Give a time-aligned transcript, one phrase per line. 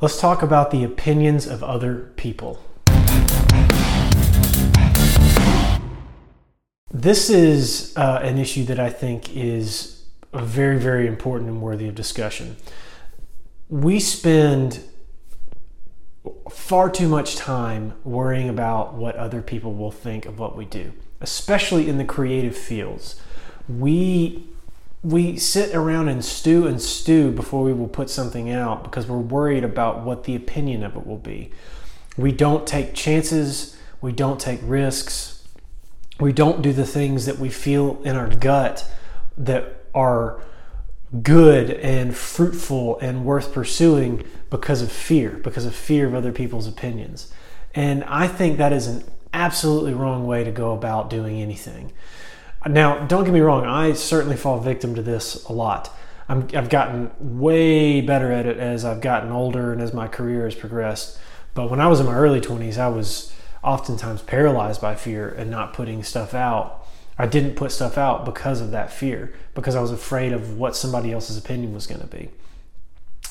[0.00, 2.62] Let's talk about the opinions of other people.
[6.92, 11.96] This is uh, an issue that I think is very, very important and worthy of
[11.96, 12.58] discussion.
[13.68, 14.84] We spend
[16.48, 20.92] far too much time worrying about what other people will think of what we do,
[21.20, 23.20] especially in the creative fields.
[23.68, 24.47] We
[25.02, 29.18] we sit around and stew and stew before we will put something out because we're
[29.18, 31.50] worried about what the opinion of it will be.
[32.16, 35.46] We don't take chances, we don't take risks,
[36.18, 38.90] we don't do the things that we feel in our gut
[39.36, 40.42] that are
[41.22, 46.66] good and fruitful and worth pursuing because of fear, because of fear of other people's
[46.66, 47.32] opinions.
[47.74, 51.92] And I think that is an absolutely wrong way to go about doing anything.
[52.66, 55.94] Now, don't get me wrong, I certainly fall victim to this a lot.
[56.28, 60.44] i have gotten way better at it as I've gotten older and as my career
[60.44, 61.18] has progressed.
[61.54, 63.32] But when I was in my early 20s, I was
[63.62, 66.86] oftentimes paralyzed by fear and not putting stuff out.
[67.16, 70.76] I didn't put stuff out because of that fear, because I was afraid of what
[70.76, 72.28] somebody else's opinion was going to be.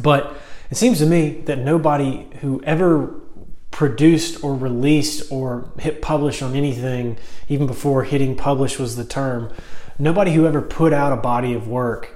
[0.00, 0.36] But
[0.70, 3.14] it seems to me that nobody who ever
[3.78, 7.16] produced or released or hit publish on anything,
[7.48, 9.52] even before hitting publish was the term,
[10.00, 12.12] nobody who ever put out a body of work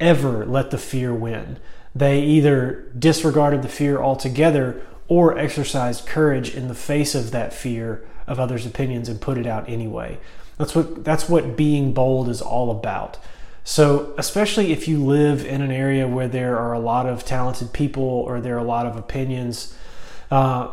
[0.00, 1.56] ever let the fear win.
[1.94, 8.04] They either disregarded the fear altogether or exercised courage in the face of that fear
[8.26, 10.18] of others' opinions and put it out anyway.
[10.56, 13.18] That's what that's what being bold is all about.
[13.62, 17.72] So, especially if you live in an area where there are a lot of talented
[17.72, 19.76] people or there are a lot of opinions,
[20.32, 20.70] uh,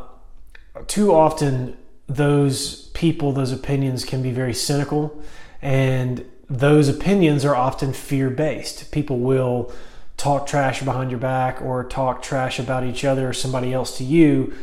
[0.87, 5.21] too often those people, those opinions can be very cynical,
[5.61, 8.91] and those opinions are often fear based.
[8.91, 9.71] People will
[10.17, 14.03] talk trash behind your back or talk trash about each other or somebody else to
[14.03, 14.53] you,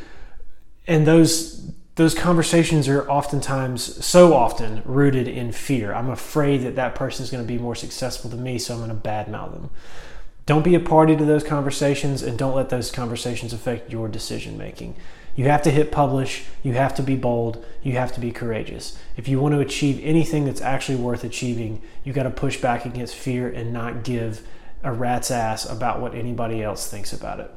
[0.87, 5.93] and those those conversations are oftentimes so often rooted in fear.
[5.93, 8.81] I'm afraid that that person is going to be more successful than me, so I'm
[8.81, 9.71] going to badmouth them.
[10.47, 14.57] Don't be a party to those conversations and don't let those conversations affect your decision
[14.57, 14.97] making.
[15.35, 18.99] You have to hit publish, you have to be bold, you have to be courageous.
[19.17, 22.85] If you want to achieve anything that's actually worth achieving, you got to push back
[22.85, 24.47] against fear and not give
[24.83, 27.51] a rat's ass about what anybody else thinks about it.